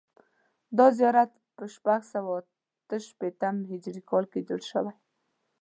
دا 0.77 0.87
زیارت 0.97 1.31
په 1.57 1.63
شپږ 1.73 2.01
سوه 2.13 2.31
اته 2.39 2.97
شپېتم 3.07 3.55
هجري 3.71 4.01
کال 4.09 4.23
کې 4.31 4.39
جوړ 4.49 4.61
شوی. 4.71 4.93